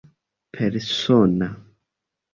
persona 0.59 1.47